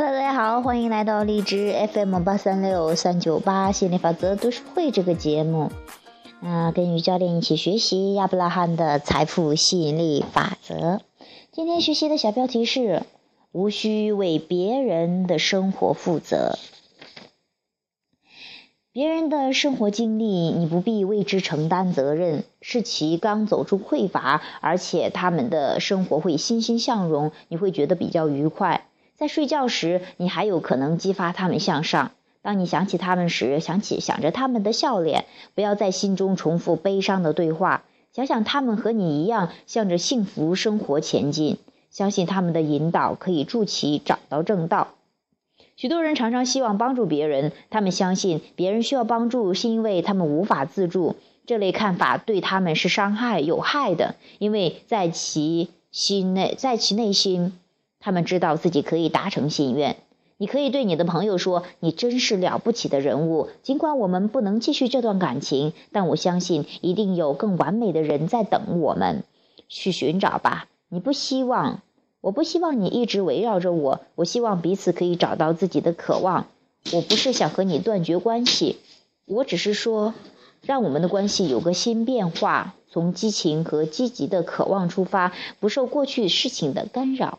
[0.00, 5.70] 哈喽大家好，欢迎来到荔枝 FM 八三六三九八心理法则读书会这个节目。
[6.40, 11.02] 啊，跟于教练一起学习亚伯拉罕的财富吸引力法则。
[11.52, 13.02] 今天学习的小标题是：
[13.52, 16.58] 无需为别人的生活负责。
[18.92, 22.44] 别人的生活经历，你不必为之承担责任。
[22.62, 28.86] 是其刚走出匮乏，而且他们的生活会欣欣向荣，你会觉得比较愉快。
[29.20, 32.12] 在睡觉时，你还有可能激发他们向上。
[32.40, 37.84] 当你想起他们时，想起想着他们的笑脸，不要在心中重复悲伤的对话。
[38.14, 41.58] 想想他们和你一样，向着幸福生活前进。
[41.90, 44.88] 相信他们的引导可以助其找到正道。
[45.76, 51.16] 许多人常常希望帮助别人，他们相信别人需要帮助是因为他们无法自助。
[51.44, 57.52] 这类看法对他们是伤害有害的，因为在其心内，在其内心，
[58.00, 59.96] 他们知道自己可以达成心愿。
[60.38, 69.22] 你可以对你的朋友说：“你真是了不起的人物。”尽管我们不能继续这段感情，但我相信一定有更完美的人在等我们。
[69.68, 70.66] 去寻找吧。
[70.88, 71.82] 你不希望。
[72.22, 76.48] 我不希望你一直围绕着我，我希望彼此可以找到自己的渴望。
[76.92, 78.76] 我不是想和你断绝关系，
[79.26, 80.12] 我只是说，
[80.62, 87.38] 让我们的关系有个新变化，从激情和积极的渴望出发，不受过去事情的干扰。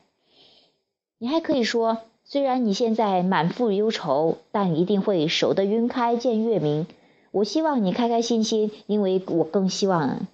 [1.24, 6.88] 你还可以说，虽然你现在满腹忧愁，但一定会守得云开见月明。
[7.30, 10.26] 我希望你开开心心，因为我更希望，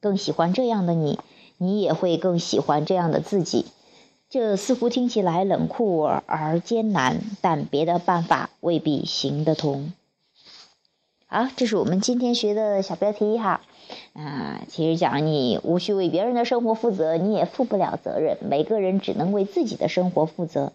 [0.00, 1.18] 更喜欢这样的你。
[1.58, 3.66] 你也会更喜欢这样的自己。
[4.30, 9.92] 这似乎听起来冷酷而艰难，但别的办法未必行得通。
[11.32, 13.60] 好，这是我们今天学的小标题哈。
[14.14, 18.36] 啊，其实讲你无需为别人的生活负责，你也负不了责任。
[18.40, 20.72] 每个人只能为自己的生活负责。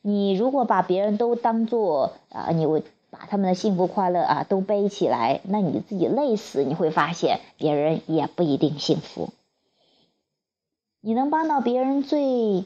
[0.00, 9.28] 你如果把别人都当做啊，你为把他们的幸福快乐啊都背起来，那你自己累死，你会发现别人也不一定幸福。
[11.02, 12.64] 你能帮到别人最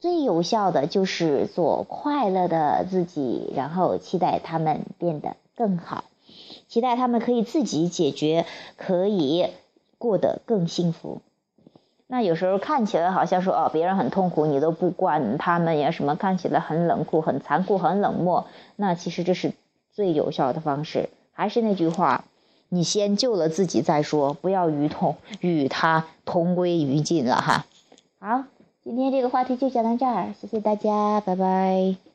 [0.00, 6.02] 最有效的就是做快乐的自己，然后期待他们变得更好，
[6.70, 8.46] 期待他们可以自己解决，
[8.78, 9.48] 可以
[9.98, 11.20] 过得更幸福。
[12.06, 18.46] 那有时候看起来好像说哦，别人很痛苦，你都不管他们呀，什么看起来很冷酷、很残酷、很冷漠。
[18.76, 19.52] 那其实这是
[19.92, 21.10] 最有效的方式。
[21.32, 22.24] 还是那句话。
[22.72, 27.66] 你先救了自己再说，不要与同与他同归于尽了哈。
[28.20, 28.44] 好，
[28.84, 32.09] 今天这个话题就讲到这儿，谢谢大家，拜拜。